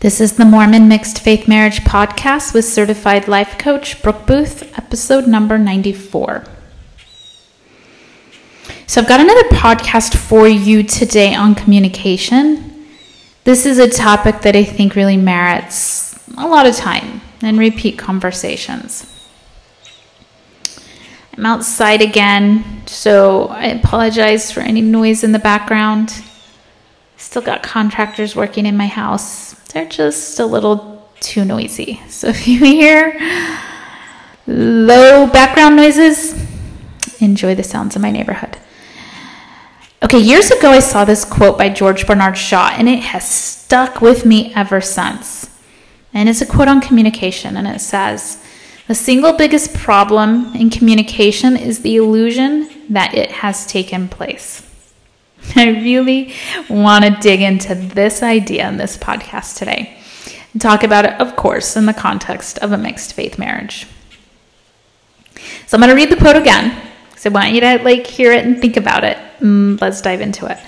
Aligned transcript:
This 0.00 0.20
is 0.20 0.34
the 0.34 0.44
Mormon 0.44 0.86
Mixed 0.86 1.18
Faith 1.18 1.48
Marriage 1.48 1.80
Podcast 1.80 2.54
with 2.54 2.64
certified 2.64 3.26
life 3.26 3.58
coach 3.58 4.00
Brooke 4.00 4.28
Booth, 4.28 4.78
episode 4.78 5.26
number 5.26 5.58
94. 5.58 6.44
So, 8.86 9.00
I've 9.00 9.08
got 9.08 9.18
another 9.18 9.42
podcast 9.48 10.16
for 10.16 10.46
you 10.46 10.84
today 10.84 11.34
on 11.34 11.56
communication. 11.56 12.86
This 13.42 13.66
is 13.66 13.78
a 13.78 13.88
topic 13.88 14.42
that 14.42 14.54
I 14.54 14.62
think 14.62 14.94
really 14.94 15.16
merits 15.16 16.16
a 16.38 16.46
lot 16.46 16.66
of 16.66 16.76
time 16.76 17.20
and 17.42 17.58
repeat 17.58 17.98
conversations. 17.98 19.04
I'm 21.36 21.44
outside 21.44 22.02
again, 22.02 22.86
so 22.86 23.48
I 23.48 23.66
apologize 23.66 24.52
for 24.52 24.60
any 24.60 24.80
noise 24.80 25.24
in 25.24 25.32
the 25.32 25.40
background. 25.40 26.22
Still 27.18 27.42
got 27.42 27.62
contractors 27.62 28.34
working 28.34 28.64
in 28.64 28.76
my 28.76 28.86
house 28.86 29.48
they're 29.68 29.86
just 29.86 30.40
a 30.40 30.46
little 30.46 31.06
too 31.20 31.44
noisy. 31.44 32.00
So 32.08 32.28
if 32.28 32.48
you 32.48 32.58
hear 32.58 33.18
low 34.46 35.26
background 35.26 35.76
noises, 35.76 36.34
enjoy 37.20 37.54
the 37.54 37.62
sounds 37.62 37.94
of 37.94 38.02
my 38.02 38.10
neighborhood. 38.10 38.56
Okay, 40.02 40.18
years 40.18 40.50
ago 40.50 40.70
I 40.70 40.80
saw 40.80 41.04
this 41.04 41.24
quote 41.24 41.58
by 41.58 41.68
George 41.68 42.06
Bernard 42.06 42.38
Shaw, 42.38 42.70
and 42.72 42.88
it 42.88 43.00
has 43.00 43.28
stuck 43.28 44.00
with 44.00 44.24
me 44.24 44.52
ever 44.54 44.80
since. 44.80 45.50
And 46.14 46.28
it's 46.28 46.40
a 46.40 46.46
quote 46.46 46.68
on 46.68 46.80
communication, 46.80 47.56
and 47.56 47.66
it 47.66 47.80
says, 47.80 48.42
The 48.86 48.94
single 48.94 49.34
biggest 49.34 49.74
problem 49.74 50.54
in 50.54 50.70
communication 50.70 51.56
is 51.56 51.82
the 51.82 51.96
illusion 51.96 52.70
that 52.88 53.14
it 53.14 53.30
has 53.30 53.66
taken 53.66 54.08
place. 54.08 54.67
I 55.56 55.68
really 55.68 56.34
want 56.68 57.04
to 57.04 57.10
dig 57.10 57.40
into 57.40 57.74
this 57.74 58.22
idea 58.22 58.68
in 58.68 58.76
this 58.76 58.96
podcast 58.96 59.56
today 59.56 59.98
and 60.52 60.60
talk 60.60 60.82
about 60.82 61.04
it, 61.04 61.20
of 61.20 61.36
course, 61.36 61.76
in 61.76 61.86
the 61.86 61.94
context 61.94 62.58
of 62.58 62.72
a 62.72 62.78
mixed 62.78 63.14
faith 63.14 63.38
marriage. 63.38 63.86
So 65.66 65.76
I'm 65.76 65.80
going 65.80 65.90
to 65.90 65.94
read 65.94 66.10
the 66.10 66.16
quote 66.16 66.36
again 66.36 66.80
because 67.08 67.26
I 67.26 67.28
want 67.30 67.52
you 67.52 67.60
to 67.60 67.78
like 67.82 68.06
hear 68.06 68.32
it 68.32 68.44
and 68.44 68.60
think 68.60 68.76
about 68.76 69.04
it. 69.04 69.18
Mm, 69.40 69.80
let's 69.80 70.00
dive 70.00 70.20
into 70.20 70.46
it. 70.46 70.58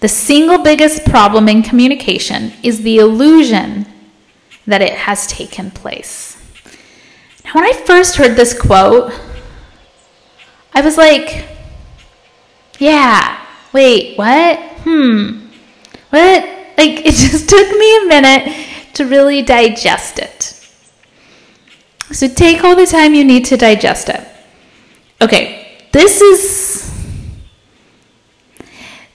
The 0.00 0.08
single 0.08 0.58
biggest 0.58 1.04
problem 1.04 1.48
in 1.48 1.62
communication 1.62 2.52
is 2.62 2.82
the 2.82 2.98
illusion 2.98 3.86
that 4.66 4.82
it 4.82 4.92
has 4.94 5.26
taken 5.26 5.70
place. 5.70 6.36
Now, 7.44 7.54
when 7.54 7.64
I 7.64 7.72
first 7.72 8.16
heard 8.16 8.36
this 8.36 8.58
quote, 8.58 9.12
I 10.72 10.80
was 10.80 10.96
like, 10.96 11.46
yeah, 12.78 13.43
wait, 13.74 14.16
what? 14.16 14.58
Hmm. 14.84 15.40
What? 16.08 16.44
Like, 16.78 17.04
it 17.04 17.14
just 17.14 17.48
took 17.50 17.68
me 17.78 17.98
a 17.98 18.06
minute 18.06 18.66
to 18.94 19.04
really 19.04 19.42
digest 19.42 20.18
it. 20.18 20.52
So 22.12 22.28
take 22.28 22.64
all 22.64 22.76
the 22.76 22.86
time 22.86 23.12
you 23.12 23.24
need 23.24 23.44
to 23.46 23.56
digest 23.56 24.08
it. 24.08 24.26
Okay, 25.20 25.86
this 25.92 26.20
is 26.20 26.84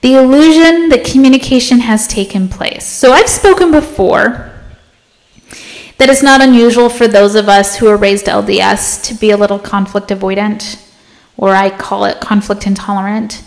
the 0.02 0.14
illusion 0.14 0.88
that 0.90 1.04
communication 1.04 1.80
has 1.80 2.06
taken 2.06 2.48
place. 2.48 2.84
So 2.84 3.12
I've 3.12 3.28
spoken 3.28 3.70
before 3.70 4.52
that 5.98 6.08
it's 6.08 6.22
not 6.22 6.40
unusual 6.40 6.88
for 6.88 7.06
those 7.06 7.34
of 7.34 7.48
us 7.48 7.76
who 7.76 7.86
are 7.86 7.96
raised 7.96 8.26
LDS 8.26 9.02
to 9.04 9.14
be 9.14 9.30
a 9.30 9.36
little 9.36 9.58
conflict 9.58 10.08
avoidant, 10.08 10.82
or 11.36 11.54
I 11.54 11.70
call 11.70 12.04
it 12.06 12.20
conflict 12.20 12.66
intolerant. 12.66 13.42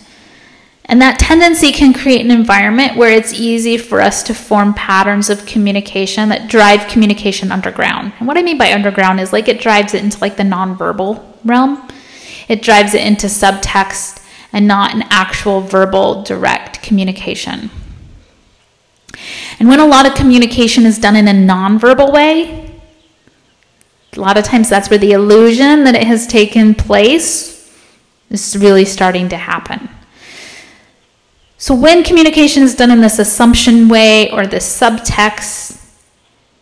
And 0.86 1.00
that 1.00 1.18
tendency 1.18 1.72
can 1.72 1.94
create 1.94 2.24
an 2.24 2.30
environment 2.30 2.96
where 2.96 3.10
it's 3.10 3.32
easy 3.32 3.78
for 3.78 4.02
us 4.02 4.22
to 4.24 4.34
form 4.34 4.74
patterns 4.74 5.30
of 5.30 5.46
communication 5.46 6.28
that 6.28 6.48
drive 6.48 6.88
communication 6.88 7.50
underground. 7.50 8.12
And 8.18 8.28
what 8.28 8.36
I 8.36 8.42
mean 8.42 8.58
by 8.58 8.72
underground 8.72 9.18
is 9.18 9.32
like 9.32 9.48
it 9.48 9.60
drives 9.60 9.94
it 9.94 10.04
into 10.04 10.18
like 10.20 10.36
the 10.36 10.42
nonverbal 10.42 11.24
realm. 11.44 11.88
It 12.48 12.60
drives 12.60 12.92
it 12.92 13.00
into 13.00 13.28
subtext 13.28 14.22
and 14.52 14.68
not 14.68 14.94
an 14.94 15.04
actual 15.08 15.62
verbal 15.62 16.22
direct 16.22 16.82
communication. 16.82 17.70
And 19.58 19.68
when 19.68 19.80
a 19.80 19.86
lot 19.86 20.06
of 20.06 20.14
communication 20.14 20.84
is 20.84 20.98
done 20.98 21.16
in 21.16 21.28
a 21.28 21.32
nonverbal 21.32 22.12
way, 22.12 22.78
a 24.12 24.20
lot 24.20 24.36
of 24.36 24.44
times 24.44 24.68
that's 24.68 24.90
where 24.90 24.98
the 24.98 25.12
illusion 25.12 25.84
that 25.84 25.94
it 25.94 26.06
has 26.06 26.26
taken 26.26 26.74
place 26.74 27.72
is 28.30 28.56
really 28.56 28.84
starting 28.84 29.28
to 29.30 29.36
happen. 29.36 29.88
So 31.64 31.74
when 31.74 32.04
communication 32.04 32.62
is 32.62 32.74
done 32.74 32.90
in 32.90 33.00
this 33.00 33.18
assumption 33.18 33.88
way 33.88 34.30
or 34.32 34.46
this 34.46 34.66
subtext, 34.78 35.82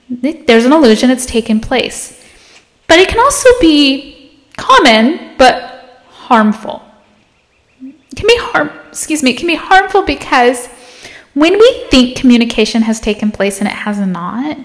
there's 0.09 0.65
an 0.65 0.73
illusion 0.73 1.11
it's 1.11 1.27
taken 1.27 1.59
place. 1.59 2.25
But 2.87 3.01
it 3.01 3.09
can 3.09 3.19
also 3.19 3.49
be 3.61 4.39
common 4.57 5.35
but 5.39 6.05
harmful. 6.09 6.85
It 7.83 8.15
can 8.15 8.29
be 8.29 8.37
harm 8.39 8.71
excuse 8.91 9.25
me, 9.25 9.33
it 9.33 9.39
can 9.39 9.49
be 9.49 9.57
harmful 9.57 10.03
because 10.03 10.69
when 11.35 11.55
we 11.59 11.87
think 11.91 12.17
communication 12.17 12.83
has 12.83 13.01
taken 13.01 13.33
place 13.33 13.59
and 13.59 13.67
it 13.67 13.75
has 13.75 13.99
not, 13.99 14.57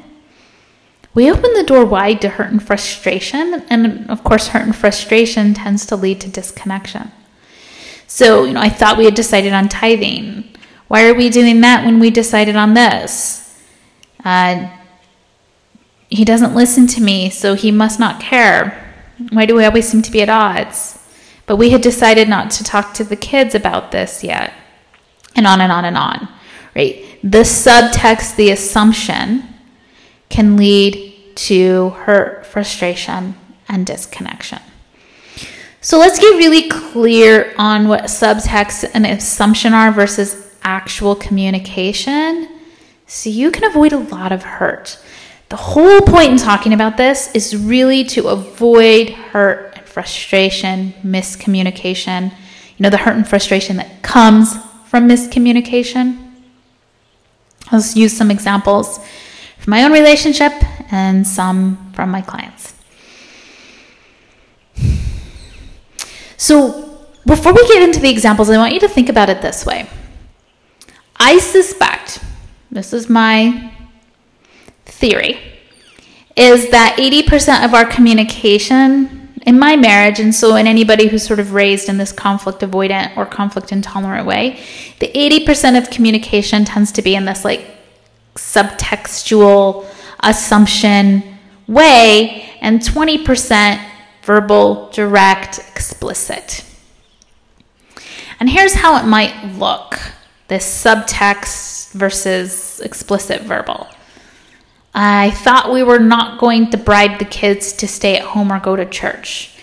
we 1.15 1.31
open 1.31 1.51
the 1.55 1.63
door 1.63 1.83
wide 1.83 2.21
to 2.21 2.29
hurt 2.29 2.51
and 2.51 2.61
frustration, 2.61 3.65
and 3.71 4.07
of 4.07 4.23
course, 4.23 4.49
hurt 4.49 4.61
and 4.61 4.75
frustration 4.75 5.55
tends 5.55 5.83
to 5.87 5.95
lead 5.95 6.21
to 6.21 6.29
disconnection. 6.29 7.11
So, 8.07 8.45
you 8.45 8.53
know, 8.53 8.61
I 8.61 8.69
thought 8.69 8.97
we 8.97 9.05
had 9.05 9.15
decided 9.15 9.53
on 9.53 9.67
tithing. 9.67 10.55
Why 10.87 11.07
are 11.07 11.13
we 11.13 11.29
doing 11.29 11.61
that 11.61 11.85
when 11.85 11.99
we 11.99 12.09
decided 12.09 12.55
on 12.55 12.73
this? 12.73 13.61
Uh, 14.23 14.69
he 16.09 16.23
doesn't 16.23 16.55
listen 16.55 16.87
to 16.87 17.01
me, 17.01 17.29
so 17.29 17.53
he 17.53 17.69
must 17.69 17.99
not 17.99 18.21
care. 18.21 18.95
Why 19.31 19.45
do 19.45 19.55
we 19.55 19.65
always 19.65 19.87
seem 19.89 20.01
to 20.03 20.11
be 20.11 20.21
at 20.21 20.29
odds? 20.29 20.97
But 21.45 21.57
we 21.57 21.71
had 21.71 21.81
decided 21.81 22.29
not 22.29 22.49
to 22.51 22.63
talk 22.63 22.93
to 22.93 23.03
the 23.03 23.15
kids 23.15 23.53
about 23.53 23.91
this 23.91 24.23
yet. 24.23 24.53
And 25.35 25.45
on 25.45 25.59
and 25.61 25.71
on 25.71 25.85
and 25.85 25.97
on, 25.97 26.29
right? 26.75 27.03
The 27.21 27.39
subtext, 27.39 28.37
the 28.37 28.51
assumption, 28.51 29.43
can 30.29 30.57
lead 30.57 31.35
to 31.35 31.89
hurt, 31.89 32.45
frustration, 32.45 33.35
and 33.67 33.85
disconnection. 33.85 34.59
So 35.87 35.97
let's 35.99 36.19
get 36.19 36.35
really 36.35 36.67
clear 36.67 37.55
on 37.57 37.87
what 37.87 38.03
subtext 38.03 38.91
and 38.93 39.05
assumption 39.05 39.73
are 39.73 39.89
versus 39.89 40.51
actual 40.61 41.15
communication 41.15 42.59
so 43.05 43.29
you 43.29 43.51
can 43.51 43.63
avoid 43.63 43.93
a 43.93 43.97
lot 43.97 44.33
of 44.33 44.43
hurt. 44.43 45.01
The 45.47 45.55
whole 45.55 46.01
point 46.01 46.33
in 46.33 46.37
talking 46.37 46.73
about 46.73 46.97
this 46.97 47.33
is 47.33 47.55
really 47.55 48.03
to 48.03 48.27
avoid 48.27 49.11
hurt 49.11 49.77
and 49.77 49.85
frustration, 49.85 50.91
miscommunication, 51.05 52.31
you 52.31 52.83
know, 52.83 52.89
the 52.89 52.97
hurt 52.97 53.15
and 53.15 53.25
frustration 53.25 53.77
that 53.77 54.01
comes 54.01 54.57
from 54.87 55.07
miscommunication. 55.07 56.33
I'll 57.71 57.81
use 57.93 58.11
some 58.11 58.29
examples 58.29 58.99
from 59.57 59.71
my 59.71 59.85
own 59.85 59.93
relationship 59.93 60.51
and 60.91 61.25
some 61.25 61.93
from 61.93 62.11
my 62.11 62.19
clients. 62.19 62.76
So, 66.37 67.07
before 67.25 67.53
we 67.53 67.67
get 67.67 67.81
into 67.81 67.99
the 67.99 68.09
examples, 68.09 68.49
I 68.49 68.57
want 68.57 68.73
you 68.73 68.79
to 68.81 68.87
think 68.87 69.09
about 69.09 69.29
it 69.29 69.41
this 69.41 69.65
way. 69.65 69.89
I 71.17 71.39
suspect, 71.39 72.23
this 72.71 72.93
is 72.93 73.09
my 73.09 73.73
theory, 74.85 75.39
is 76.35 76.69
that 76.69 76.95
80% 76.97 77.65
of 77.65 77.73
our 77.73 77.85
communication 77.85 79.33
in 79.47 79.57
my 79.57 79.75
marriage, 79.75 80.19
and 80.19 80.33
so 80.33 80.55
in 80.55 80.67
anybody 80.67 81.07
who's 81.07 81.25
sort 81.25 81.39
of 81.39 81.53
raised 81.53 81.89
in 81.89 81.97
this 81.97 82.11
conflict 82.11 82.59
avoidant 82.59 83.17
or 83.17 83.25
conflict 83.25 83.71
intolerant 83.71 84.27
way, 84.27 84.59
the 84.99 85.07
80% 85.07 85.77
of 85.77 85.89
communication 85.89 86.65
tends 86.65 86.91
to 86.91 87.01
be 87.01 87.15
in 87.15 87.25
this 87.25 87.43
like 87.43 87.65
subtextual 88.35 89.85
assumption 90.19 91.23
way, 91.67 92.49
and 92.61 92.79
20% 92.81 93.83
verbal, 94.27 94.89
direct, 94.91 95.57
explicit. 95.57 96.65
And 98.41 98.49
here's 98.49 98.73
how 98.73 99.01
it 99.01 99.07
might 99.07 99.55
look 99.55 99.97
this 100.49 100.65
subtext 100.83 101.93
versus 101.93 102.81
explicit 102.81 103.41
verbal. 103.43 103.87
I 104.93 105.31
thought 105.31 105.71
we 105.71 105.81
were 105.81 105.99
not 105.99 106.39
going 106.39 106.69
to 106.71 106.77
bribe 106.77 107.19
the 107.19 107.25
kids 107.25 107.71
to 107.73 107.87
stay 107.87 108.17
at 108.17 108.23
home 108.23 108.51
or 108.51 108.59
go 108.59 108.75
to 108.75 108.85
church. 108.85 109.57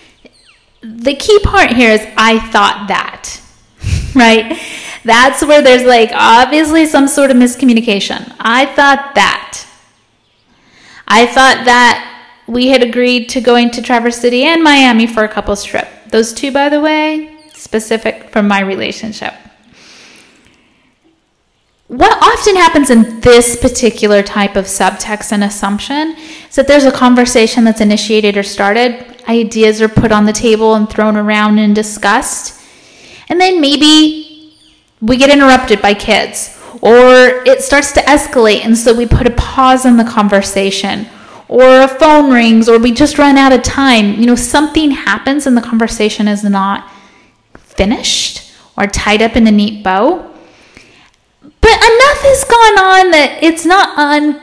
The 0.81 1.15
key 1.15 1.39
part 1.39 1.71
here 1.71 1.91
is 1.91 2.01
I 2.17 2.39
thought 2.49 2.85
that, 2.87 3.39
right? 4.15 4.59
That's 5.03 5.45
where 5.45 5.61
there's 5.61 5.83
like 5.83 6.09
obviously 6.11 6.87
some 6.87 7.07
sort 7.07 7.29
of 7.29 7.37
miscommunication. 7.37 8.35
I 8.39 8.65
thought 8.65 9.13
that. 9.13 9.67
I 11.07 11.27
thought 11.27 11.65
that 11.65 12.14
we 12.47 12.67
had 12.67 12.83
agreed 12.83 13.29
to 13.29 13.41
going 13.41 13.71
to 13.71 13.81
Traverse 13.81 14.17
City 14.17 14.43
and 14.43 14.63
Miami 14.63 15.07
for 15.07 15.23
a 15.23 15.27
couples 15.27 15.63
trip. 15.63 15.87
Those 16.09 16.33
two, 16.33 16.51
by 16.51 16.69
the 16.69 16.81
way, 16.81 17.37
specific 17.53 18.29
from 18.29 18.47
my 18.47 18.61
relationship. 18.61 19.33
what 21.87 22.11
often 22.21 22.55
happens 22.55 22.89
in 22.89 23.19
this 23.21 23.55
particular 23.55 24.23
type 24.23 24.55
of 24.55 24.65
subtext 24.65 25.31
and 25.31 25.43
assumption 25.43 26.15
is 26.49 26.55
that 26.55 26.67
there's 26.67 26.83
a 26.83 26.91
conversation 26.91 27.63
that's 27.63 27.81
initiated 27.81 28.37
or 28.37 28.43
started, 28.43 29.05
ideas 29.29 29.81
are 29.81 29.87
put 29.87 30.11
on 30.11 30.25
the 30.25 30.33
table 30.33 30.73
and 30.73 30.89
thrown 30.89 31.15
around 31.15 31.59
and 31.59 31.75
discussed, 31.75 32.59
and 33.29 33.39
then 33.39 33.61
maybe 33.61 34.53
we 34.99 35.15
get 35.15 35.29
interrupted 35.29 35.79
by 35.81 35.93
kids, 35.93 36.59
or 36.81 37.43
it 37.45 37.61
starts 37.61 37.91
to 37.91 37.99
escalate, 38.01 38.65
and 38.65 38.75
so 38.75 38.93
we 38.93 39.05
put 39.05 39.27
a 39.27 39.31
pause 39.31 39.85
in 39.85 39.97
the 39.97 40.03
conversation, 40.03 41.07
or 41.47 41.81
a 41.81 41.87
phone 41.87 42.31
rings, 42.31 42.67
or 42.67 42.79
we 42.79 42.91
just 42.91 43.17
run 43.17 43.37
out 43.37 43.51
of 43.51 43.63
time. 43.63 44.15
You 44.19 44.25
know, 44.25 44.35
something 44.35 44.91
happens 44.91 45.45
and 45.47 45.55
the 45.55 45.61
conversation 45.61 46.27
is 46.27 46.43
not 46.43 46.89
finished 47.57 48.53
or 48.77 48.87
tied 48.87 49.21
up 49.21 49.35
in 49.35 49.47
a 49.47 49.51
neat 49.51 49.83
bow 49.83 50.31
but 51.65 51.71
enough 51.71 52.21
has 52.21 52.43
gone 52.43 52.77
on 52.77 53.11
that 53.11 53.39
it's 53.41 53.65
not 53.65 53.97
un 53.97 54.39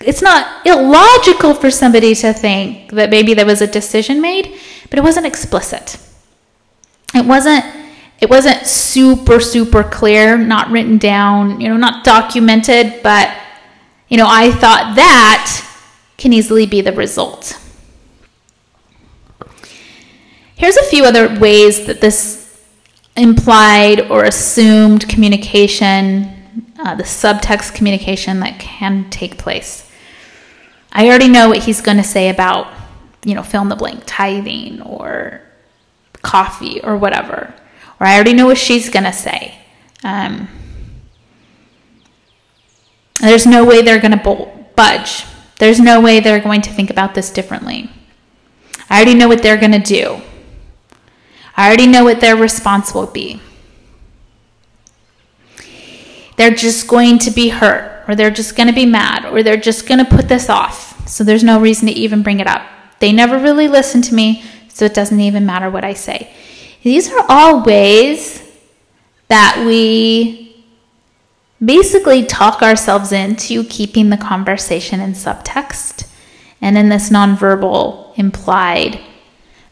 it's 0.00 0.20
not 0.20 0.66
illogical 0.66 1.54
for 1.54 1.70
somebody 1.70 2.16
to 2.16 2.32
think 2.32 2.90
that 2.90 3.10
maybe 3.10 3.34
there 3.34 3.46
was 3.46 3.60
a 3.60 3.66
decision 3.66 4.20
made, 4.20 4.58
but 4.90 4.98
it 4.98 5.02
wasn't 5.02 5.26
explicit. 5.26 5.98
It 7.14 7.24
wasn't 7.24 7.64
it 8.20 8.28
wasn't 8.28 8.66
super 8.66 9.38
super 9.38 9.84
clear, 9.84 10.36
not 10.36 10.70
written 10.70 10.98
down, 10.98 11.60
you 11.60 11.68
know, 11.68 11.76
not 11.76 12.04
documented, 12.04 13.02
but 13.04 13.32
you 14.08 14.16
know, 14.16 14.26
I 14.28 14.50
thought 14.50 14.94
that 14.96 15.64
can 16.18 16.34
easily 16.34 16.66
be 16.66 16.82
the 16.82 16.92
result. 16.92 17.58
Here's 20.54 20.76
a 20.76 20.84
few 20.84 21.04
other 21.04 21.38
ways 21.38 21.86
that 21.86 22.02
this 22.02 22.62
implied 23.16 24.10
or 24.10 24.24
assumed 24.24 25.08
communication 25.08 26.34
uh, 26.78 26.94
the 26.94 27.02
subtext 27.02 27.74
communication 27.74 28.40
that 28.40 28.58
can 28.60 29.10
take 29.10 29.36
place. 29.36 29.90
I 30.92 31.08
already 31.08 31.28
know 31.28 31.48
what 31.48 31.58
he's 31.58 31.80
going 31.80 31.96
to 31.96 32.04
say 32.04 32.28
about, 32.28 32.72
you 33.24 33.34
know, 33.34 33.42
fill 33.42 33.62
in 33.62 33.68
the 33.68 33.76
blank, 33.76 34.04
tithing 34.06 34.80
or 34.82 35.40
coffee 36.22 36.80
or 36.82 36.96
whatever. 36.96 37.52
Or 38.00 38.06
I 38.06 38.14
already 38.14 38.32
know 38.32 38.46
what 38.46 38.58
she's 38.58 38.88
going 38.88 39.04
to 39.04 39.12
say. 39.12 39.58
Um, 40.04 40.48
there's 43.20 43.46
no 43.46 43.64
way 43.64 43.82
they're 43.82 44.00
going 44.00 44.16
to 44.16 44.48
budge. 44.76 45.24
There's 45.58 45.80
no 45.80 46.00
way 46.00 46.20
they're 46.20 46.40
going 46.40 46.62
to 46.62 46.72
think 46.72 46.90
about 46.90 47.14
this 47.14 47.30
differently. 47.30 47.90
I 48.88 48.96
already 48.96 49.14
know 49.14 49.28
what 49.28 49.42
they're 49.42 49.56
going 49.56 49.72
to 49.72 49.78
do. 49.78 50.20
I 51.56 51.66
already 51.66 51.86
know 51.86 52.04
what 52.04 52.20
their 52.20 52.36
response 52.36 52.94
will 52.94 53.06
be 53.06 53.40
they're 56.38 56.54
just 56.54 56.86
going 56.86 57.18
to 57.18 57.30
be 57.32 57.48
hurt 57.48 58.04
or 58.08 58.14
they're 58.14 58.30
just 58.30 58.56
going 58.56 58.68
to 58.68 58.72
be 58.72 58.86
mad 58.86 59.26
or 59.26 59.42
they're 59.42 59.56
just 59.56 59.86
going 59.86 59.98
to 59.98 60.04
put 60.04 60.28
this 60.28 60.48
off. 60.48 61.06
So 61.08 61.24
there's 61.24 61.44
no 61.44 61.60
reason 61.60 61.88
to 61.88 61.92
even 61.92 62.22
bring 62.22 62.38
it 62.38 62.46
up. 62.46 62.62
They 63.00 63.12
never 63.12 63.38
really 63.38 63.66
listen 63.66 64.02
to 64.02 64.14
me, 64.14 64.44
so 64.68 64.84
it 64.84 64.94
doesn't 64.94 65.18
even 65.18 65.44
matter 65.44 65.68
what 65.68 65.84
I 65.84 65.94
say. 65.94 66.32
These 66.82 67.10
are 67.10 67.24
all 67.28 67.64
ways 67.64 68.40
that 69.26 69.64
we 69.66 70.47
basically 71.64 72.24
talk 72.24 72.62
ourselves 72.62 73.12
into 73.12 73.64
keeping 73.64 74.10
the 74.10 74.16
conversation 74.16 75.00
in 75.00 75.12
subtext 75.12 76.08
and 76.60 76.78
in 76.78 76.88
this 76.88 77.10
nonverbal 77.10 78.16
implied. 78.16 79.00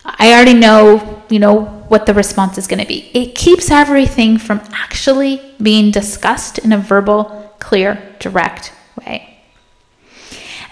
I 0.04 0.32
already 0.32 0.54
know, 0.54 1.22
you 1.28 1.38
know, 1.38 1.64
what 1.88 2.06
the 2.06 2.14
response 2.14 2.58
is 2.58 2.66
going 2.66 2.80
to 2.80 2.86
be. 2.86 3.10
It 3.12 3.34
keeps 3.34 3.70
everything 3.70 4.38
from 4.38 4.60
actually 4.72 5.40
being 5.60 5.90
discussed 5.90 6.58
in 6.58 6.72
a 6.72 6.78
verbal, 6.78 7.54
clear, 7.58 8.14
direct 8.18 8.72
way. 9.00 9.38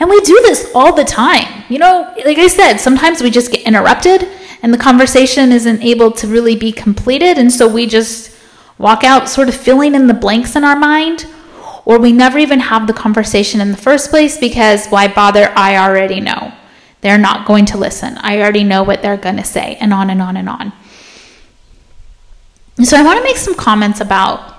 And 0.01 0.11
we 0.11 0.21
do 0.21 0.41
this 0.43 0.71
all 0.75 0.93
the 0.93 1.05
time. 1.05 1.65
You 1.69 1.79
know, 1.79 2.13
like 2.25 2.39
I 2.39 2.49
said, 2.49 2.79
sometimes 2.79 3.23
we 3.23 3.31
just 3.31 3.53
get 3.53 3.67
interrupted 3.67 4.29
and 4.63 4.73
the 4.73 4.79
conversation 4.79 5.53
isn't 5.53 5.83
able 5.83 6.11
to 6.13 6.27
really 6.27 6.57
be 6.57 6.73
completed. 6.73 7.39
And 7.39 7.53
so 7.53 7.69
we 7.69 7.87
just 7.87 8.34
walk 8.79 9.05
out 9.05 9.29
sort 9.29 9.49
of 9.49 9.55
filling 9.55 9.95
in 9.95 10.07
the 10.07 10.15
blanks 10.15 10.57
in 10.57 10.65
our 10.65 10.77
mind, 10.77 11.27
or 11.85 11.99
we 11.99 12.13
never 12.13 12.39
even 12.39 12.61
have 12.61 12.87
the 12.87 12.93
conversation 12.93 13.61
in 13.61 13.71
the 13.71 13.77
first 13.77 14.11
place 14.11 14.39
because 14.39 14.89
why 14.89 15.09
bother? 15.09 15.53
I 15.57 15.77
already 15.77 16.21
know. 16.21 16.53
They're 17.01 17.19
not 17.19 17.47
going 17.47 17.67
to 17.67 17.79
listen. 17.79 18.17
I 18.19 18.41
already 18.41 18.65
know 18.65 18.83
what 18.83 19.03
they're 19.03 19.19
going 19.19 19.37
to 19.37 19.45
say, 19.45 19.77
and 19.81 19.93
on 19.93 20.11
and 20.11 20.23
on 20.23 20.37
and 20.37 20.49
on. 20.49 20.73
So 22.83 22.97
I 22.97 23.03
want 23.03 23.19
to 23.19 23.23
make 23.23 23.37
some 23.37 23.55
comments 23.55 24.01
about 24.01 24.55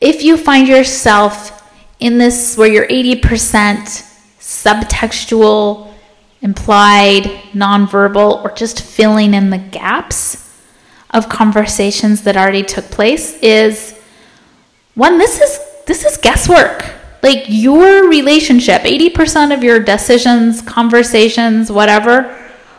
if 0.00 0.22
you 0.22 0.36
find 0.36 0.66
yourself 0.66 1.56
in 1.98 2.16
this 2.16 2.56
where 2.56 2.68
you're 2.68 2.86
80% 2.86 4.06
subtextual, 4.38 5.92
implied, 6.40 7.24
nonverbal, 7.52 8.42
or 8.42 8.52
just 8.52 8.80
filling 8.80 9.34
in 9.34 9.50
the 9.50 9.58
gaps 9.58 10.49
of 11.10 11.28
conversations 11.28 12.22
that 12.22 12.36
already 12.36 12.62
took 12.62 12.84
place 12.86 13.36
is 13.40 13.98
one 14.94 15.18
this 15.18 15.40
is 15.40 15.58
this 15.86 16.04
is 16.04 16.16
guesswork 16.16 16.84
like 17.22 17.44
your 17.48 18.08
relationship 18.08 18.82
80% 18.82 19.54
of 19.54 19.62
your 19.62 19.80
decisions 19.80 20.62
conversations 20.62 21.70
whatever 21.70 22.36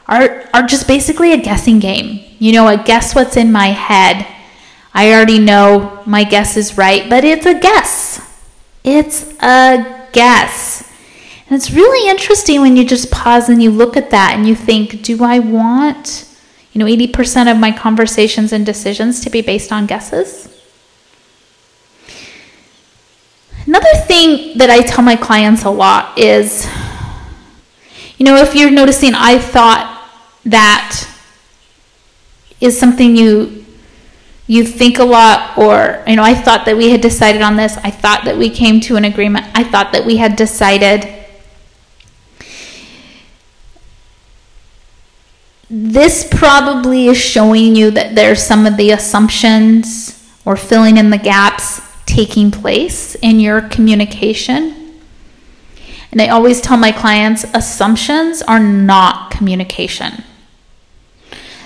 are 0.07 0.45
are 0.53 0.63
just 0.63 0.87
basically 0.87 1.33
a 1.33 1.37
guessing 1.37 1.79
game 1.79 2.31
you 2.41 2.53
know, 2.53 2.67
a 2.67 2.75
guess 2.75 3.13
what's 3.13 3.37
in 3.37 3.51
my 3.51 3.67
head. 3.67 4.25
I 4.95 5.13
already 5.13 5.37
know 5.37 6.01
my 6.07 6.23
guess 6.23 6.57
is 6.57 6.75
right, 6.75 7.07
but 7.07 7.23
it's 7.23 7.45
a 7.45 7.53
guess. 7.53 8.19
It's 8.83 9.31
a 9.43 10.07
guess. 10.11 10.91
And 11.45 11.55
it's 11.55 11.69
really 11.69 12.09
interesting 12.09 12.61
when 12.61 12.75
you 12.75 12.83
just 12.83 13.11
pause 13.11 13.47
and 13.47 13.61
you 13.61 13.69
look 13.69 13.95
at 13.95 14.09
that 14.09 14.33
and 14.35 14.47
you 14.47 14.55
think, 14.55 15.03
do 15.03 15.23
I 15.23 15.37
want, 15.37 16.30
you 16.73 16.79
know, 16.79 16.85
80% 16.85 17.51
of 17.51 17.57
my 17.57 17.71
conversations 17.71 18.53
and 18.53 18.65
decisions 18.65 19.19
to 19.21 19.29
be 19.29 19.41
based 19.41 19.71
on 19.71 19.85
guesses? 19.85 20.47
Another 23.65 23.93
thing 24.05 24.57
that 24.57 24.69
I 24.69 24.81
tell 24.81 25.03
my 25.03 25.15
clients 25.15 25.63
a 25.63 25.69
lot 25.69 26.17
is, 26.17 26.67
you 28.17 28.25
know, 28.25 28.35
if 28.35 28.55
you're 28.55 28.71
noticing, 28.71 29.13
I 29.13 29.37
thought 29.37 30.09
that 30.45 31.07
is 32.59 32.79
something 32.79 33.15
you 33.15 33.65
you 34.47 34.65
think 34.65 34.99
a 34.99 35.03
lot 35.03 35.57
or 35.57 36.03
you 36.07 36.15
know 36.15 36.23
I 36.23 36.33
thought 36.33 36.65
that 36.65 36.75
we 36.75 36.89
had 36.89 37.01
decided 37.01 37.41
on 37.41 37.55
this 37.55 37.77
I 37.77 37.91
thought 37.91 38.25
that 38.25 38.37
we 38.37 38.49
came 38.49 38.79
to 38.81 38.95
an 38.95 39.05
agreement 39.05 39.45
I 39.55 39.63
thought 39.63 39.91
that 39.93 40.05
we 40.05 40.17
had 40.17 40.35
decided 40.35 41.20
this 45.73 46.27
probably 46.29 47.07
is 47.07 47.17
showing 47.17 47.75
you 47.75 47.91
that 47.91 48.13
there's 48.13 48.43
some 48.43 48.65
of 48.65 48.75
the 48.75 48.91
assumptions 48.91 50.21
or 50.45 50.57
filling 50.57 50.97
in 50.97 51.09
the 51.09 51.17
gaps 51.17 51.81
taking 52.05 52.51
place 52.51 53.15
in 53.15 53.39
your 53.39 53.61
communication 53.61 54.99
and 56.11 56.21
I 56.21 56.27
always 56.27 56.59
tell 56.59 56.75
my 56.75 56.91
clients 56.91 57.45
assumptions 57.53 58.41
are 58.41 58.59
not 58.59 59.31
communication 59.31 60.25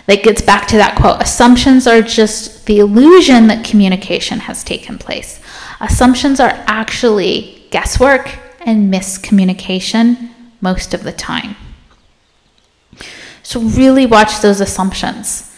that 0.05 0.21
gets 0.23 0.41
back 0.41 0.67
to 0.67 0.77
that 0.77 0.95
quote 0.97 1.21
assumptions 1.21 1.87
are 1.87 2.01
just 2.01 2.65
the 2.65 2.79
illusion 2.79 3.47
that 3.47 3.65
communication 3.65 4.39
has 4.39 4.63
taken 4.63 4.97
place. 4.97 5.39
Assumptions 5.81 6.39
are 6.39 6.63
actually 6.67 7.63
guesswork 7.71 8.29
and 8.61 8.93
miscommunication 8.93 10.29
most 10.61 10.93
of 10.93 11.03
the 11.03 11.11
time. 11.11 11.55
So, 13.45 13.61
really 13.61 14.07
watch 14.07 14.41
those 14.41 14.59
assumptions. 14.59 15.55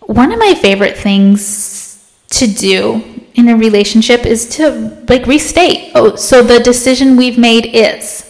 One 0.00 0.32
of 0.32 0.38
my 0.38 0.54
favorite 0.54 0.96
things 0.96 2.10
to 2.30 2.46
do 2.46 3.04
in 3.34 3.50
a 3.50 3.56
relationship 3.58 4.24
is 4.24 4.48
to 4.56 5.04
like 5.06 5.26
restate. 5.26 5.92
Oh, 5.94 6.16
so 6.16 6.42
the 6.42 6.60
decision 6.60 7.18
we've 7.18 7.36
made 7.36 7.66
is. 7.66 8.26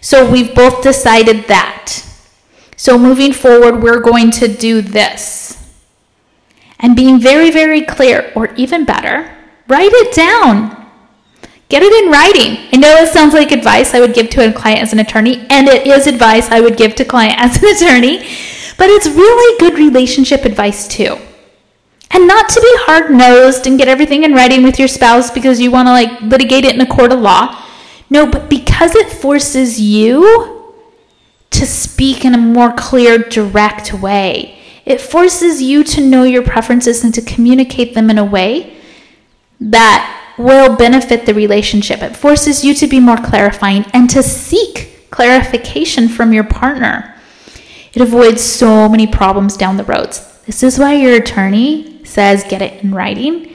So 0.00 0.28
we've 0.28 0.56
both 0.56 0.82
decided 0.82 1.44
that. 1.44 2.04
So 2.76 2.98
moving 2.98 3.32
forward, 3.32 3.80
we're 3.80 4.00
going 4.00 4.32
to 4.32 4.48
do 4.48 4.82
this. 4.82 5.72
And 6.80 6.96
being 6.96 7.20
very, 7.20 7.52
very 7.52 7.82
clear, 7.82 8.32
or 8.34 8.52
even 8.56 8.84
better, 8.84 9.32
write 9.68 9.92
it 9.92 10.12
down. 10.12 10.75
Get 11.68 11.82
it 11.82 12.04
in 12.04 12.10
writing. 12.10 12.68
I 12.72 12.76
know 12.76 12.94
it 12.96 13.12
sounds 13.12 13.34
like 13.34 13.50
advice 13.50 13.92
I 13.92 14.00
would 14.00 14.14
give 14.14 14.30
to 14.30 14.48
a 14.48 14.52
client 14.52 14.82
as 14.82 14.92
an 14.92 15.00
attorney, 15.00 15.44
and 15.50 15.66
it 15.66 15.86
is 15.86 16.06
advice 16.06 16.48
I 16.50 16.60
would 16.60 16.76
give 16.76 16.94
to 16.96 17.02
a 17.02 17.06
client 17.06 17.34
as 17.38 17.62
an 17.62 17.68
attorney, 17.68 18.18
but 18.78 18.88
it's 18.90 19.06
really 19.06 19.58
good 19.58 19.78
relationship 19.78 20.44
advice 20.44 20.86
too. 20.86 21.18
And 22.12 22.28
not 22.28 22.48
to 22.50 22.60
be 22.60 22.72
hard 22.84 23.10
nosed 23.10 23.66
and 23.66 23.78
get 23.78 23.88
everything 23.88 24.22
in 24.22 24.32
writing 24.32 24.62
with 24.62 24.78
your 24.78 24.86
spouse 24.86 25.30
because 25.30 25.60
you 25.60 25.72
want 25.72 25.88
to 25.88 25.92
like 25.92 26.20
litigate 26.20 26.64
it 26.64 26.74
in 26.74 26.80
a 26.80 26.86
court 26.86 27.12
of 27.12 27.20
law. 27.20 27.62
No, 28.08 28.30
but 28.30 28.48
because 28.48 28.94
it 28.94 29.10
forces 29.10 29.80
you 29.80 30.74
to 31.50 31.66
speak 31.66 32.24
in 32.24 32.34
a 32.34 32.38
more 32.38 32.72
clear, 32.72 33.18
direct 33.18 33.92
way. 33.94 34.58
It 34.84 35.00
forces 35.00 35.62
you 35.62 35.82
to 35.84 36.00
know 36.00 36.22
your 36.22 36.42
preferences 36.42 37.02
and 37.02 37.12
to 37.14 37.22
communicate 37.22 37.94
them 37.94 38.08
in 38.08 38.18
a 38.18 38.24
way 38.24 38.76
that 39.58 40.25
will 40.38 40.76
benefit 40.76 41.26
the 41.26 41.34
relationship. 41.34 42.02
It 42.02 42.16
forces 42.16 42.64
you 42.64 42.74
to 42.74 42.86
be 42.86 43.00
more 43.00 43.16
clarifying 43.16 43.84
and 43.92 44.08
to 44.10 44.22
seek 44.22 45.08
clarification 45.10 46.08
from 46.08 46.32
your 46.32 46.44
partner. 46.44 47.14
It 47.92 48.02
avoids 48.02 48.42
so 48.42 48.88
many 48.88 49.06
problems 49.06 49.56
down 49.56 49.76
the 49.76 49.84
roads. 49.84 50.40
This 50.44 50.62
is 50.62 50.78
why 50.78 50.94
your 50.94 51.16
attorney 51.16 52.04
says 52.04 52.44
get 52.44 52.62
it 52.62 52.84
in 52.84 52.94
writing. 52.94 53.54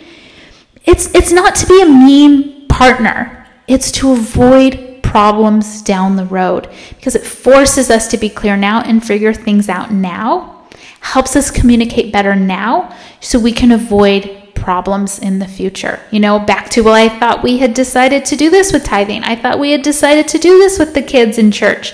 It's 0.85 1.13
it's 1.13 1.31
not 1.31 1.55
to 1.55 1.67
be 1.67 1.81
a 1.81 1.85
mean 1.85 2.67
partner. 2.67 3.47
It's 3.67 3.91
to 3.93 4.11
avoid 4.11 5.03
problems 5.03 5.81
down 5.81 6.15
the 6.15 6.25
road 6.25 6.69
because 6.89 7.15
it 7.15 7.25
forces 7.25 7.89
us 7.89 8.07
to 8.07 8.17
be 8.17 8.29
clear 8.29 8.57
now 8.57 8.81
and 8.81 9.05
figure 9.05 9.33
things 9.33 9.69
out 9.69 9.91
now. 9.91 10.67
Helps 11.01 11.35
us 11.35 11.51
communicate 11.51 12.11
better 12.11 12.35
now 12.35 12.95
so 13.19 13.37
we 13.37 13.51
can 13.51 13.71
avoid 13.71 14.40
problems 14.61 15.19
in 15.19 15.39
the 15.39 15.47
future. 15.47 15.99
You 16.11 16.19
know, 16.19 16.39
back 16.39 16.69
to, 16.71 16.81
well, 16.81 16.93
I 16.93 17.09
thought 17.09 17.43
we 17.43 17.57
had 17.57 17.73
decided 17.73 18.23
to 18.25 18.35
do 18.35 18.49
this 18.49 18.71
with 18.71 18.85
tithing. 18.85 19.23
I 19.23 19.35
thought 19.35 19.59
we 19.59 19.71
had 19.71 19.81
decided 19.81 20.27
to 20.29 20.37
do 20.37 20.57
this 20.57 20.79
with 20.79 20.93
the 20.93 21.01
kids 21.01 21.37
in 21.37 21.51
church. 21.51 21.93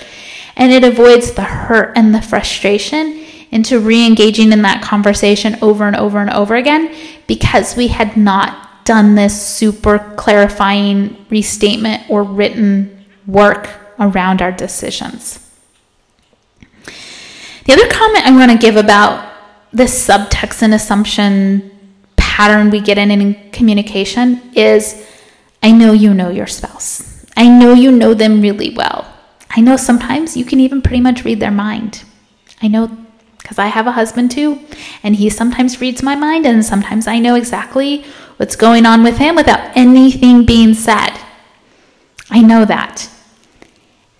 And 0.56 0.72
it 0.72 0.84
avoids 0.84 1.32
the 1.32 1.42
hurt 1.42 1.96
and 1.96 2.14
the 2.14 2.22
frustration 2.22 3.24
into 3.50 3.80
re 3.80 4.06
engaging 4.06 4.52
in 4.52 4.62
that 4.62 4.82
conversation 4.82 5.56
over 5.62 5.86
and 5.86 5.96
over 5.96 6.18
and 6.18 6.30
over 6.30 6.54
again 6.54 6.94
because 7.26 7.76
we 7.76 7.88
had 7.88 8.16
not 8.16 8.84
done 8.84 9.14
this 9.14 9.40
super 9.40 9.98
clarifying 10.16 11.26
restatement 11.30 12.08
or 12.08 12.22
written 12.22 13.04
work 13.26 13.68
around 13.98 14.42
our 14.42 14.52
decisions. 14.52 15.44
The 17.64 17.74
other 17.74 17.88
comment 17.90 18.26
I 18.26 18.30
want 18.30 18.50
to 18.50 18.58
give 18.58 18.76
about 18.76 19.30
this 19.72 20.06
subtext 20.06 20.62
and 20.62 20.72
assumption 20.72 21.77
pattern 22.38 22.70
we 22.70 22.80
get 22.80 22.98
in 22.98 23.10
in 23.10 23.34
communication 23.50 24.40
is 24.54 25.04
I 25.60 25.72
know 25.72 25.92
you 25.92 26.14
know 26.14 26.30
your 26.30 26.46
spouse. 26.46 27.26
I 27.36 27.48
know 27.48 27.72
you 27.74 27.90
know 27.90 28.14
them 28.14 28.40
really 28.40 28.72
well. 28.76 29.12
I 29.50 29.60
know 29.60 29.76
sometimes 29.76 30.36
you 30.36 30.44
can 30.44 30.60
even 30.60 30.80
pretty 30.80 31.00
much 31.00 31.24
read 31.24 31.40
their 31.40 31.50
mind. 31.50 32.04
I 32.62 32.68
know 32.68 32.96
because 33.38 33.58
I 33.58 33.66
have 33.66 33.88
a 33.88 33.92
husband 33.92 34.30
too, 34.30 34.60
and 35.02 35.16
he 35.16 35.30
sometimes 35.30 35.80
reads 35.80 36.00
my 36.04 36.14
mind, 36.14 36.46
and 36.46 36.64
sometimes 36.64 37.08
I 37.08 37.18
know 37.18 37.34
exactly 37.34 38.04
what's 38.36 38.54
going 38.54 38.86
on 38.86 39.02
with 39.02 39.18
him 39.18 39.34
without 39.34 39.76
anything 39.76 40.44
being 40.44 40.74
said. 40.74 41.18
I 42.30 42.40
know 42.42 42.64
that. 42.66 43.10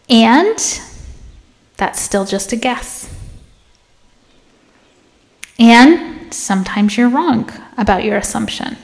And 0.08 0.58
that's 1.76 2.00
still 2.00 2.24
just 2.24 2.52
a 2.52 2.56
guess. 2.56 3.14
And 5.56 6.34
sometimes 6.34 6.96
you're 6.96 7.10
wrong 7.10 7.48
about 7.78 8.04
your 8.04 8.18
assumption. 8.18 8.76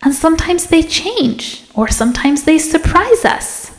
And 0.00 0.14
sometimes 0.14 0.68
they 0.68 0.82
change, 0.82 1.64
or 1.74 1.88
sometimes 1.88 2.44
they 2.44 2.58
surprise 2.58 3.24
us. 3.24 3.72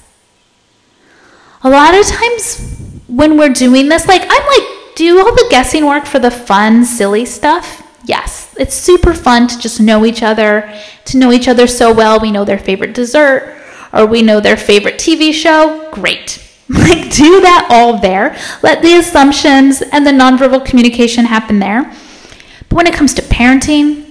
A 1.63 1.69
lot 1.69 1.95
of 1.95 2.05
times 2.05 2.75
when 3.07 3.37
we're 3.37 3.53
doing 3.53 3.89
this, 3.89 4.05
like 4.07 4.21
I'm 4.21 4.27
like, 4.29 4.95
do 4.95 5.19
all 5.19 5.33
the 5.33 5.47
guessing 5.49 5.85
work 5.85 6.05
for 6.05 6.19
the 6.19 6.29
fun, 6.29 6.83
silly 6.85 7.25
stuff? 7.25 7.85
Yes, 8.05 8.53
it's 8.59 8.75
super 8.75 9.13
fun 9.13 9.47
to 9.47 9.57
just 9.57 9.79
know 9.79 10.05
each 10.05 10.21
other, 10.21 10.71
to 11.05 11.17
know 11.17 11.31
each 11.31 11.47
other 11.47 11.67
so 11.67 11.93
well. 11.93 12.19
We 12.19 12.31
know 12.31 12.43
their 12.43 12.59
favorite 12.59 12.93
dessert, 12.93 13.57
or 13.93 14.05
we 14.05 14.21
know 14.21 14.39
their 14.39 14.57
favorite 14.57 14.95
TV 14.95 15.33
show. 15.33 15.89
Great. 15.91 16.45
Like, 16.71 17.09
do 17.09 17.41
that 17.41 17.67
all 17.71 17.97
there. 17.97 18.37
Let 18.61 18.83
the 18.83 18.93
assumptions 18.93 19.81
and 19.81 20.05
the 20.05 20.11
nonverbal 20.11 20.63
communication 20.63 21.25
happen 21.25 21.57
there. 21.57 21.91
But 22.69 22.75
when 22.75 22.85
it 22.85 22.93
comes 22.93 23.15
to 23.15 23.23
parenting 23.23 24.08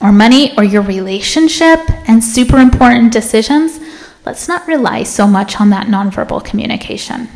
or 0.00 0.12
money 0.12 0.56
or 0.56 0.64
your 0.64 0.82
relationship 0.82 1.80
and 2.08 2.22
super 2.24 2.58
important 2.58 3.12
decisions, 3.12 3.78
let's 4.24 4.48
not 4.48 4.66
rely 4.66 5.02
so 5.02 5.26
much 5.26 5.60
on 5.60 5.70
that 5.70 5.86
nonverbal 5.86 6.44
communication. 6.44 7.28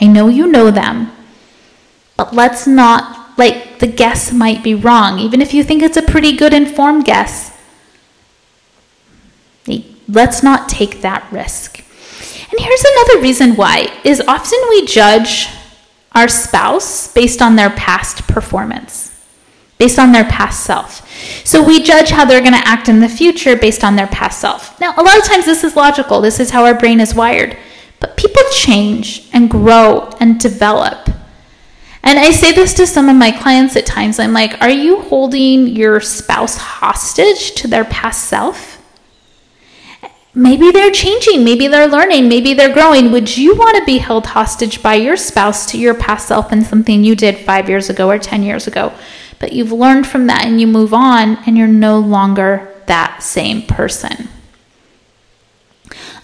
I 0.00 0.06
know 0.06 0.28
you 0.28 0.46
know 0.46 0.70
them, 0.70 1.12
but 2.16 2.34
let's 2.34 2.66
not, 2.66 3.38
like, 3.38 3.78
the 3.78 3.86
guess 3.86 4.32
might 4.32 4.64
be 4.64 4.74
wrong. 4.74 5.18
Even 5.18 5.40
if 5.40 5.54
you 5.54 5.62
think 5.62 5.82
it's 5.82 5.96
a 5.96 6.02
pretty 6.02 6.36
good 6.36 6.52
informed 6.54 7.04
guess, 7.04 7.56
let's 10.08 10.42
not 10.42 10.68
take 10.68 11.02
that 11.02 11.30
risk. 11.30 11.78
And 12.50 12.60
here's 12.60 12.84
another 12.84 13.22
reason 13.22 13.54
why 13.54 14.00
is 14.04 14.20
often 14.26 14.58
we 14.70 14.84
judge 14.84 15.48
our 16.12 16.26
spouse 16.26 17.12
based 17.12 17.40
on 17.40 17.54
their 17.54 17.70
past 17.70 18.26
performance, 18.26 19.09
based 19.80 19.98
on 19.98 20.12
their 20.12 20.26
past 20.26 20.64
self. 20.64 21.08
So 21.44 21.64
we 21.66 21.82
judge 21.82 22.10
how 22.10 22.26
they're 22.26 22.42
going 22.42 22.52
to 22.52 22.68
act 22.68 22.88
in 22.88 23.00
the 23.00 23.08
future 23.08 23.56
based 23.56 23.82
on 23.82 23.96
their 23.96 24.06
past 24.08 24.38
self. 24.38 24.78
Now, 24.78 24.92
a 24.96 25.02
lot 25.02 25.18
of 25.18 25.24
times 25.24 25.46
this 25.46 25.64
is 25.64 25.74
logical, 25.74 26.20
this 26.20 26.38
is 26.38 26.50
how 26.50 26.66
our 26.66 26.74
brain 26.74 27.00
is 27.00 27.14
wired. 27.14 27.56
But 27.98 28.16
people 28.18 28.42
change 28.52 29.28
and 29.32 29.50
grow 29.50 30.10
and 30.20 30.38
develop. 30.38 31.08
And 32.02 32.18
I 32.18 32.30
say 32.30 32.52
this 32.52 32.74
to 32.74 32.86
some 32.86 33.08
of 33.08 33.16
my 33.16 33.30
clients 33.30 33.74
at 33.74 33.86
times. 33.86 34.18
I'm 34.18 34.32
like, 34.34 34.60
are 34.60 34.70
you 34.70 35.00
holding 35.00 35.66
your 35.66 36.00
spouse 36.00 36.56
hostage 36.56 37.52
to 37.56 37.66
their 37.68 37.84
past 37.84 38.26
self? 38.26 38.80
maybe 40.34 40.70
they're 40.70 40.92
changing, 40.92 41.44
maybe 41.44 41.66
they're 41.66 41.88
learning, 41.88 42.28
maybe 42.28 42.54
they're 42.54 42.72
growing. 42.72 43.10
Would 43.10 43.36
you 43.36 43.56
want 43.56 43.76
to 43.78 43.84
be 43.84 43.98
held 43.98 44.26
hostage 44.26 44.82
by 44.82 44.94
your 44.94 45.16
spouse 45.16 45.66
to 45.72 45.78
your 45.78 45.94
past 45.94 46.28
self 46.28 46.52
and 46.52 46.64
something 46.64 47.02
you 47.02 47.16
did 47.16 47.38
five 47.38 47.68
years 47.68 47.90
ago 47.90 48.08
or 48.08 48.18
10 48.18 48.42
years 48.42 48.66
ago? 48.66 48.92
But 49.40 49.52
you've 49.52 49.72
learned 49.72 50.06
from 50.06 50.28
that 50.28 50.44
and 50.44 50.60
you 50.60 50.68
move 50.68 50.94
on 50.94 51.38
and 51.44 51.58
you're 51.58 51.66
no 51.66 51.98
longer 51.98 52.72
that 52.86 53.24
same 53.24 53.62
person. 53.62 54.28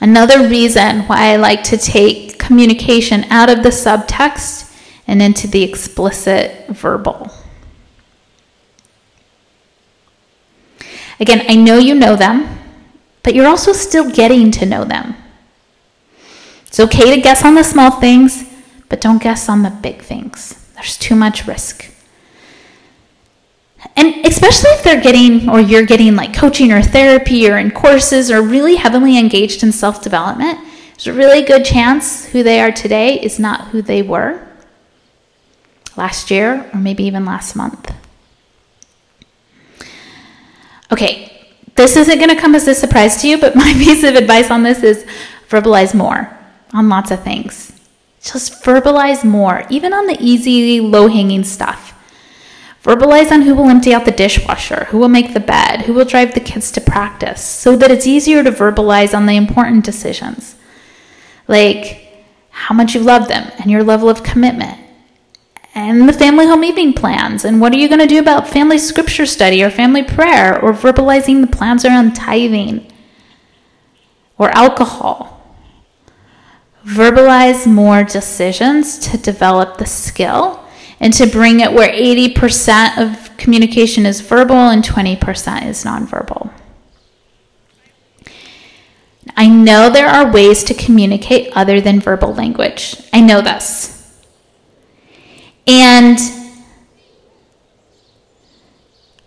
Another 0.00 0.48
reason 0.48 1.00
why 1.08 1.32
I 1.32 1.36
like 1.36 1.64
to 1.64 1.76
take 1.76 2.38
communication 2.38 3.24
out 3.24 3.50
of 3.50 3.64
the 3.64 3.70
subtext 3.70 4.72
and 5.08 5.20
into 5.20 5.48
the 5.48 5.64
explicit 5.64 6.68
verbal. 6.68 7.32
Again, 11.18 11.44
I 11.48 11.56
know 11.56 11.78
you 11.78 11.96
know 11.96 12.14
them 12.14 12.56
but 13.26 13.34
you're 13.34 13.48
also 13.48 13.72
still 13.72 14.08
getting 14.08 14.52
to 14.52 14.64
know 14.64 14.84
them. 14.84 15.16
It's 16.68 16.78
okay 16.78 17.12
to 17.12 17.20
guess 17.20 17.44
on 17.44 17.56
the 17.56 17.64
small 17.64 17.90
things, 17.90 18.44
but 18.88 19.00
don't 19.00 19.20
guess 19.20 19.48
on 19.48 19.62
the 19.62 19.70
big 19.70 20.00
things. 20.00 20.54
There's 20.76 20.96
too 20.96 21.16
much 21.16 21.44
risk. 21.44 21.90
And 23.94 24.26
especially 24.26 24.70
if 24.70 24.82
they're 24.82 25.00
getting 25.00 25.48
or 25.48 25.60
you're 25.60 25.86
getting 25.86 26.16
like 26.16 26.34
coaching 26.34 26.72
or 26.72 26.82
therapy 26.82 27.48
or 27.50 27.58
in 27.58 27.70
courses 27.70 28.30
or 28.30 28.42
really 28.42 28.76
heavily 28.76 29.18
engaged 29.18 29.62
in 29.62 29.72
self 29.72 30.02
development, 30.02 30.58
there's 30.96 31.06
a 31.06 31.12
really 31.12 31.42
good 31.42 31.64
chance 31.64 32.26
who 32.26 32.42
they 32.42 32.60
are 32.60 32.72
today 32.72 33.20
is 33.20 33.38
not 33.38 33.68
who 33.68 33.82
they 33.82 34.02
were 34.02 34.46
last 35.96 36.30
year 36.30 36.68
or 36.72 36.80
maybe 36.80 37.04
even 37.04 37.24
last 37.24 37.54
month. 37.54 37.94
Okay, 40.90 41.48
this 41.74 41.96
isn't 41.96 42.18
going 42.18 42.30
to 42.30 42.40
come 42.40 42.54
as 42.54 42.66
a 42.68 42.74
surprise 42.74 43.20
to 43.22 43.28
you, 43.28 43.38
but 43.38 43.54
my 43.56 43.72
piece 43.74 44.04
of 44.04 44.14
advice 44.14 44.50
on 44.50 44.62
this 44.62 44.82
is 44.82 45.04
verbalize 45.48 45.94
more 45.94 46.36
on 46.72 46.88
lots 46.88 47.10
of 47.10 47.22
things. 47.22 47.72
Just 48.22 48.64
verbalize 48.64 49.24
more, 49.24 49.64
even 49.70 49.92
on 49.92 50.06
the 50.06 50.16
easy, 50.20 50.80
low 50.80 51.08
hanging 51.08 51.44
stuff. 51.44 51.92
Verbalize 52.86 53.32
on 53.32 53.42
who 53.42 53.52
will 53.52 53.68
empty 53.68 53.92
out 53.92 54.04
the 54.04 54.12
dishwasher, 54.12 54.84
who 54.90 54.98
will 54.98 55.08
make 55.08 55.34
the 55.34 55.40
bed, 55.40 55.82
who 55.82 55.92
will 55.92 56.04
drive 56.04 56.34
the 56.34 56.40
kids 56.40 56.70
to 56.70 56.80
practice, 56.80 57.42
so 57.42 57.74
that 57.74 57.90
it's 57.90 58.06
easier 58.06 58.44
to 58.44 58.52
verbalize 58.52 59.12
on 59.12 59.26
the 59.26 59.34
important 59.34 59.84
decisions. 59.84 60.54
Like 61.48 62.24
how 62.50 62.76
much 62.76 62.94
you 62.94 63.00
love 63.00 63.26
them 63.26 63.50
and 63.58 63.72
your 63.72 63.82
level 63.82 64.08
of 64.08 64.22
commitment 64.22 64.78
and 65.74 66.08
the 66.08 66.12
family 66.12 66.46
home 66.46 66.62
evening 66.62 66.92
plans. 66.92 67.44
And 67.44 67.60
what 67.60 67.72
are 67.72 67.76
you 67.76 67.88
going 67.88 67.98
to 67.98 68.06
do 68.06 68.20
about 68.20 68.46
family 68.46 68.78
scripture 68.78 69.26
study 69.26 69.64
or 69.64 69.70
family 69.70 70.04
prayer 70.04 70.56
or 70.62 70.72
verbalizing 70.72 71.40
the 71.40 71.56
plans 71.56 71.84
around 71.84 72.14
tithing 72.14 72.88
or 74.38 74.50
alcohol? 74.50 75.42
Verbalize 76.84 77.66
more 77.66 78.04
decisions 78.04 78.96
to 79.00 79.18
develop 79.18 79.78
the 79.78 79.86
skill 79.86 80.62
and 81.00 81.12
to 81.14 81.26
bring 81.26 81.60
it 81.60 81.72
where 81.72 81.92
80% 81.92 82.98
of 82.98 83.36
communication 83.36 84.06
is 84.06 84.20
verbal 84.20 84.56
and 84.56 84.82
20% 84.82 85.66
is 85.66 85.84
nonverbal. 85.84 86.50
I 89.36 89.48
know 89.48 89.90
there 89.90 90.08
are 90.08 90.32
ways 90.32 90.64
to 90.64 90.74
communicate 90.74 91.52
other 91.54 91.80
than 91.80 92.00
verbal 92.00 92.34
language. 92.34 92.96
I 93.12 93.20
know 93.20 93.42
this. 93.42 93.92
And 95.66 96.18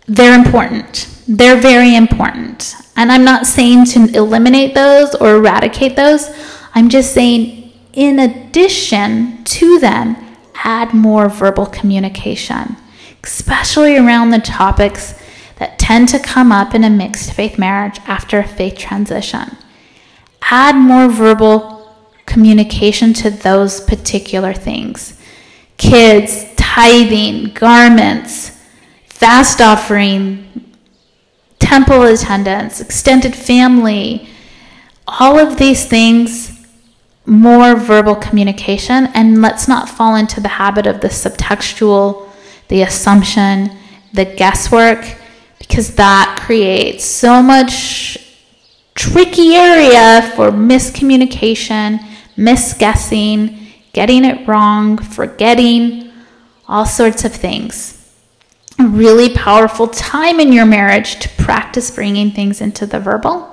they're 0.06 0.34
important. 0.34 1.06
They're 1.28 1.60
very 1.60 1.94
important. 1.94 2.74
And 2.96 3.12
I'm 3.12 3.24
not 3.24 3.46
saying 3.46 3.84
to 3.86 4.08
eliminate 4.16 4.74
those 4.74 5.14
or 5.14 5.36
eradicate 5.36 5.94
those. 5.94 6.28
I'm 6.74 6.88
just 6.88 7.14
saying, 7.14 7.72
in 7.92 8.18
addition 8.18 9.44
to 9.44 9.78
them, 9.78 10.16
add 10.64 10.94
more 10.94 11.28
verbal 11.28 11.66
communication, 11.66 12.76
especially 13.22 13.96
around 13.96 14.30
the 14.30 14.38
topics 14.38 15.14
that 15.56 15.78
tend 15.78 16.08
to 16.08 16.18
come 16.18 16.50
up 16.50 16.74
in 16.74 16.84
a 16.84 16.90
mixed 16.90 17.32
faith 17.32 17.58
marriage 17.58 17.98
after 18.06 18.38
a 18.38 18.48
faith 18.48 18.76
transition. 18.76 19.56
Add 20.42 20.76
more 20.76 21.08
verbal 21.08 21.94
communication 22.26 23.12
to 23.14 23.30
those 23.30 23.80
particular 23.80 24.54
things. 24.54 25.20
Kids, 25.76 26.46
tithing, 26.56 27.52
garments, 27.54 28.58
fast 29.06 29.60
offering, 29.60 30.46
temple 31.58 32.02
attendance, 32.02 32.80
extended 32.80 33.34
family, 33.34 34.28
all 35.06 35.38
of 35.38 35.58
these 35.58 35.84
things 35.84 36.49
more 37.30 37.76
verbal 37.76 38.16
communication 38.16 39.06
and 39.14 39.40
let's 39.40 39.68
not 39.68 39.88
fall 39.88 40.16
into 40.16 40.40
the 40.40 40.48
habit 40.48 40.84
of 40.84 41.00
the 41.00 41.06
subtextual, 41.06 42.28
the 42.66 42.82
assumption, 42.82 43.70
the 44.12 44.24
guesswork, 44.24 45.16
because 45.60 45.94
that 45.94 46.42
creates 46.44 47.04
so 47.04 47.40
much 47.40 48.18
tricky 48.96 49.54
area 49.54 50.28
for 50.34 50.50
miscommunication, 50.50 52.04
misguessing, 52.36 53.68
getting 53.92 54.24
it 54.24 54.48
wrong, 54.48 54.98
forgetting, 54.98 56.10
all 56.66 56.84
sorts 56.84 57.24
of 57.24 57.32
things. 57.32 57.96
A 58.80 58.88
really 58.88 59.32
powerful 59.32 59.86
time 59.86 60.40
in 60.40 60.52
your 60.52 60.66
marriage 60.66 61.20
to 61.20 61.28
practice 61.28 61.92
bringing 61.92 62.32
things 62.32 62.60
into 62.60 62.86
the 62.86 62.98
verbal 62.98 63.49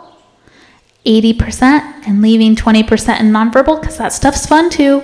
80% 1.08 2.06
and 2.06 2.22
leaving 2.22 2.56
20% 2.56 3.20
in 3.20 3.32
nonverbal 3.32 3.80
because 3.80 3.98
that 3.98 4.12
stuff's 4.12 4.46
fun 4.46 4.70
too. 4.70 5.04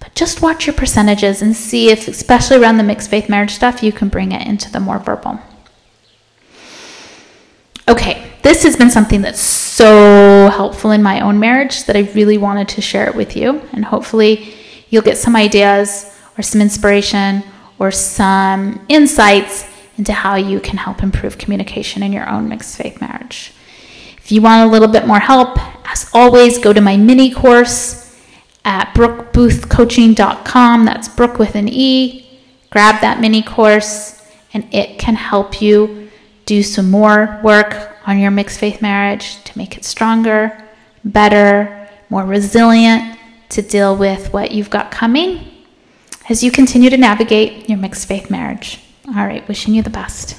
But 0.00 0.14
just 0.14 0.42
watch 0.42 0.66
your 0.66 0.74
percentages 0.74 1.40
and 1.40 1.54
see 1.54 1.90
if, 1.90 2.08
especially 2.08 2.58
around 2.58 2.76
the 2.76 2.82
mixed 2.82 3.08
faith 3.08 3.28
marriage 3.28 3.52
stuff, 3.52 3.82
you 3.82 3.92
can 3.92 4.08
bring 4.08 4.32
it 4.32 4.46
into 4.46 4.70
the 4.70 4.80
more 4.80 4.98
verbal. 4.98 5.40
Okay, 7.88 8.30
this 8.42 8.64
has 8.64 8.76
been 8.76 8.90
something 8.90 9.22
that's 9.22 9.40
so 9.40 10.50
helpful 10.52 10.90
in 10.90 11.02
my 11.02 11.20
own 11.20 11.40
marriage 11.40 11.84
that 11.84 11.96
I 11.96 12.10
really 12.14 12.36
wanted 12.36 12.68
to 12.70 12.82
share 12.82 13.06
it 13.08 13.14
with 13.14 13.36
you. 13.36 13.62
And 13.72 13.84
hopefully, 13.84 14.54
you'll 14.90 15.02
get 15.02 15.16
some 15.16 15.36
ideas 15.36 16.14
or 16.36 16.42
some 16.42 16.60
inspiration 16.60 17.42
or 17.78 17.90
some 17.90 18.84
insights 18.88 19.66
into 19.96 20.12
how 20.12 20.36
you 20.36 20.60
can 20.60 20.76
help 20.76 21.02
improve 21.02 21.38
communication 21.38 22.02
in 22.02 22.12
your 22.12 22.28
own 22.28 22.48
mixed 22.48 22.76
faith 22.76 23.00
marriage. 23.00 23.52
If 24.28 24.32
you 24.32 24.42
want 24.42 24.68
a 24.68 24.70
little 24.70 24.88
bit 24.88 25.06
more 25.06 25.20
help, 25.20 25.58
as 25.90 26.10
always, 26.12 26.58
go 26.58 26.74
to 26.74 26.82
my 26.82 26.98
mini 26.98 27.30
course 27.30 28.14
at 28.62 28.92
brookeboothcoaching.com. 28.94 30.84
That's 30.84 31.08
Brooke 31.08 31.38
with 31.38 31.54
an 31.54 31.66
E. 31.66 32.28
Grab 32.68 33.00
that 33.00 33.20
mini 33.22 33.40
course, 33.40 34.22
and 34.52 34.68
it 34.70 34.98
can 34.98 35.14
help 35.14 35.62
you 35.62 36.10
do 36.44 36.62
some 36.62 36.90
more 36.90 37.40
work 37.42 37.96
on 38.06 38.18
your 38.18 38.30
mixed 38.30 38.58
faith 38.58 38.82
marriage 38.82 39.42
to 39.44 39.56
make 39.56 39.78
it 39.78 39.86
stronger, 39.86 40.62
better, 41.06 41.88
more 42.10 42.26
resilient 42.26 43.18
to 43.48 43.62
deal 43.62 43.96
with 43.96 44.30
what 44.34 44.50
you've 44.52 44.68
got 44.68 44.90
coming 44.90 45.40
as 46.28 46.44
you 46.44 46.50
continue 46.50 46.90
to 46.90 46.98
navigate 46.98 47.66
your 47.66 47.78
mixed 47.78 48.06
faith 48.06 48.30
marriage. 48.30 48.78
All 49.06 49.24
right, 49.24 49.48
wishing 49.48 49.72
you 49.72 49.80
the 49.80 49.88
best. 49.88 50.36